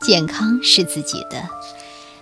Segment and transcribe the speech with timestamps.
[0.00, 1.48] 健康是自己的，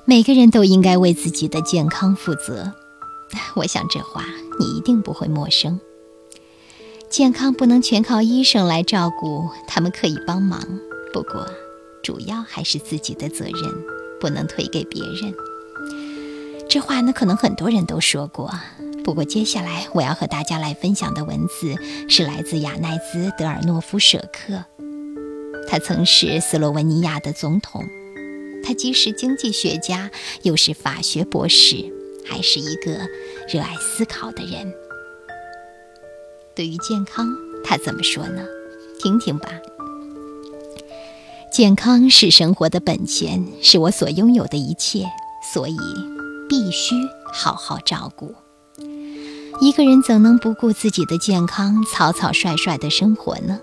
[0.06, 2.72] 每个人都应该为自己的健康负责。
[3.54, 4.24] 我想这话
[4.58, 5.78] 你一定不会陌生。
[7.10, 10.60] 健康不能全靠医生来照顾，他们可以帮忙，
[11.12, 11.46] 不过
[12.02, 13.54] 主要还是自己的责任，
[14.19, 15.35] 不能推给别人。
[16.69, 18.51] 这话呢，可能很多人都说过。
[19.05, 21.77] 不过接下来我要和大家来分享的文字
[22.09, 24.65] 是来自亚奈兹·德尔诺夫舍克。
[25.69, 27.85] 他曾是斯洛文尼亚的总统，
[28.65, 30.11] 他既是经济学家，
[30.42, 31.92] 又是法学博士，
[32.25, 32.92] 还是一个
[33.48, 34.73] 热爱思考的人。
[36.55, 37.29] 对于健康，
[37.65, 38.42] 他怎么说呢？
[39.01, 39.48] 听听吧。
[41.52, 45.06] 健康是生活的本钱，是我所拥有的一切，
[45.53, 45.77] 所以
[46.48, 46.95] 必须
[47.33, 48.34] 好好照顾。
[49.61, 53.61] 一个人怎能不顾自己的健康，草草率率的生活呢？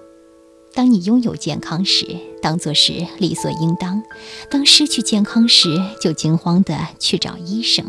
[0.75, 4.01] 当你拥有健康时，当作是理所应当；
[4.49, 7.85] 当失去健康时，就惊慌地去找医生。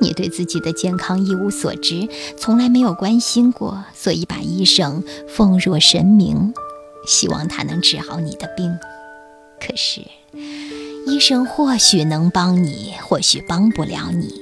[0.00, 6.54] 你对自己的健康一无所知，从来没有关心过，所以把医生奉若神明，
[7.06, 8.74] 希望他能治好你的病。
[9.60, 10.00] 可是，
[11.06, 14.40] 医生或许能帮你，或许帮不了你。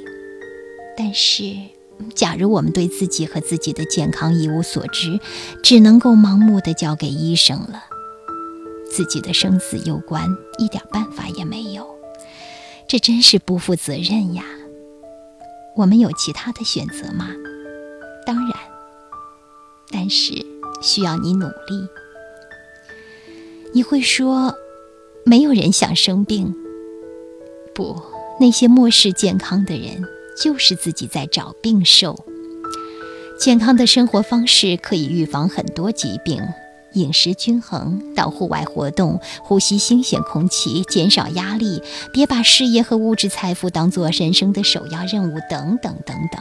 [0.97, 1.80] 但是。
[2.15, 5.21] 假如我们对自己和自己的健康一无所知，
[5.63, 7.85] 只能够盲目的交给医生了，
[8.91, 10.27] 自己的生死攸关，
[10.59, 11.87] 一点办法也没有，
[12.89, 14.45] 这真是不负责任呀！
[15.77, 17.29] 我们有其他的选择吗？
[18.27, 18.55] 当然，
[19.91, 20.45] 但是
[20.83, 21.89] 需要你努力。
[23.73, 24.53] 你会说，
[25.25, 26.55] 没有人想生病。
[27.73, 27.97] 不，
[28.41, 30.05] 那些漠视健康的人。
[30.37, 32.25] 就是自己在找病受。
[33.39, 36.43] 健康的生活方式可以预防很多疾病，
[36.93, 46.41] 饮食均衡，到户外活动，呼吸新鲜空气，减少压力，别把事业和物质财富当做人生的首要任务，等等等等。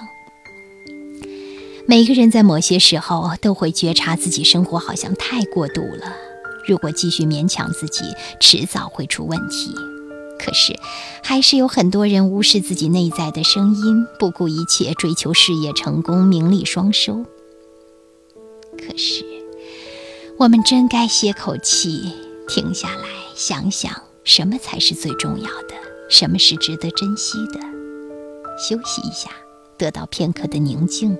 [1.88, 6.14] 每个人在某些时候都会觉察自己生活好像太过度了，
[6.68, 9.74] 如果继续勉强自己，迟早会出问题。
[10.40, 10.80] 可是，
[11.22, 17.26] 还是有很多人无视自己内在的声音，不顾一切追求事业成功、名利双收。
[18.78, 19.26] 可是，
[20.40, 22.14] 我们真该歇口气，
[22.48, 23.04] 停下来
[23.36, 25.76] 想想，什么才是最重要的，
[26.10, 27.60] 什么是值得珍惜的。
[28.58, 29.30] 休息一下，
[29.78, 31.18] 得到片刻的宁静，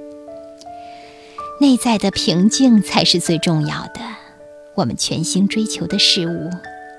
[1.60, 4.00] 内在的平静才是最重要的。
[4.76, 6.50] 我们全心追求的事物，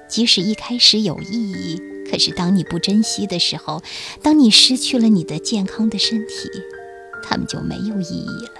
[0.08, 1.80] 即使一开始有意义。
[2.10, 3.82] 可是，当你不珍惜的时候，
[4.20, 6.50] 当你失去了你的健康的身体，
[7.22, 8.50] 他们就没有意义了。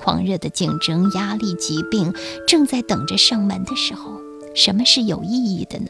[0.00, 2.14] 狂热的竞争、压力、疾病
[2.46, 4.12] 正在等着上门的时候，
[4.54, 5.88] 什么是有意义的呢？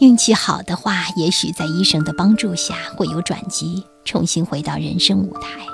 [0.00, 5.66] 运气好的话，也许在医生的帮助下会有转机，重新回到人生舞台。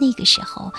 [0.00, 0.72] 那个时候，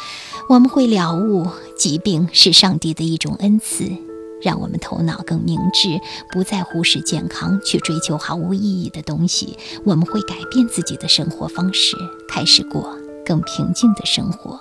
[0.50, 1.48] 我们会了悟，
[1.78, 4.09] 疾病是上帝的一种恩赐。
[4.42, 6.00] 让我们头脑更明智，
[6.32, 9.58] 不再忽视健康，去追求毫无意义的东西。
[9.86, 11.96] 我们会改变自己的生活方式，
[12.28, 14.60] 开始过更平静的生活，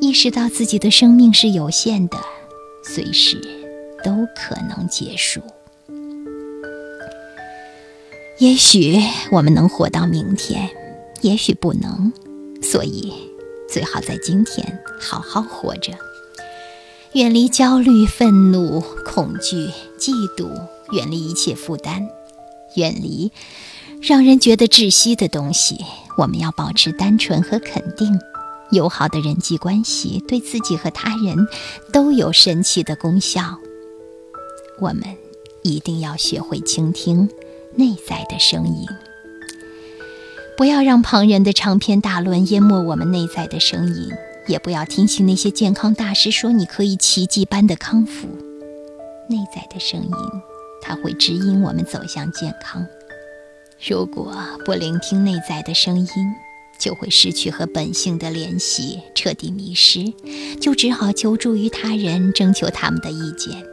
[0.00, 2.16] 意识到自己的生命是有限的，
[2.84, 3.40] 随时
[4.02, 5.40] 都可能结束。
[8.38, 9.00] 也许
[9.30, 10.68] 我们能活到明天，
[11.20, 12.12] 也许不能，
[12.60, 13.12] 所以
[13.68, 15.92] 最好在今天好好活着。
[17.14, 20.50] 远离焦虑、愤怒、恐惧、嫉妒，
[20.90, 22.08] 远离一切负担，
[22.74, 23.30] 远离
[24.02, 25.76] 让人觉得窒息的东西。
[26.18, 28.18] 我们要保持单纯和肯定，
[28.72, 31.46] 友好的人际关系对自己和他人
[31.92, 33.60] 都有神奇的功效。
[34.80, 35.04] 我们
[35.62, 37.28] 一定要学会倾听
[37.76, 38.88] 内在的声音，
[40.56, 44.08] 不要让旁人的长篇大论淹没我们内在的声音。
[44.46, 48.28] 也不要听信那些健康大师说你可以奇迹般的康复。
[49.28, 50.10] 内在的声音，
[50.82, 52.86] 它会指引我们走向健康。
[53.88, 56.06] 如果不聆听内在的声音，
[56.78, 60.12] 就会失去和本性的联系，彻底迷失，
[60.60, 63.64] 就只好求助于他人，征求他们的意见。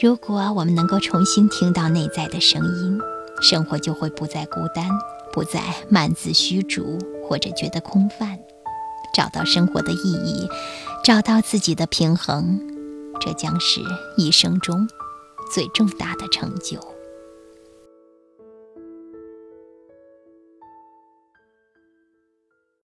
[0.00, 2.98] 如果我们能够重新听到内在的声音，
[3.40, 4.88] 生活就会不再孤单，
[5.32, 8.38] 不再满自虚竹，或者觉得空泛。
[9.14, 10.48] 找到生活的意义，
[11.04, 12.60] 找到自己的平衡，
[13.20, 13.80] 这将是
[14.18, 14.88] 一生中
[15.54, 16.93] 最重大的成就。